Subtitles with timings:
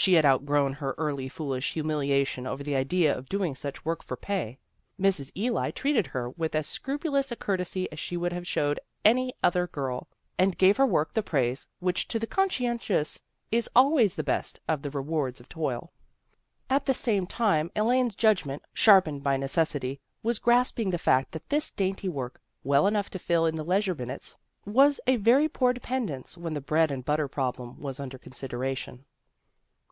[0.00, 4.16] She had outgrown her early foolish humiliation over the idea of doing such work for
[4.16, 4.58] pay.
[4.98, 5.36] Mrs.
[5.36, 9.66] Ely treated her with as scrupulous a courtesy as she would have showed any other
[9.66, 10.06] girl,
[10.38, 11.66] and gave her work the ELAINE UPSETS
[12.04, 15.48] TRADITION 273 praise which to the conscientious is always the best of the rewards of
[15.48, 15.92] toil.
[16.70, 21.48] At the same time, Elaine's judgment, sharpened by neces sity, was grasping the fact that
[21.48, 25.72] this dainty work, well enough to fill in the leisure minutes, was a very poor
[25.72, 29.04] dependence when the bread and butter problem was under consideration.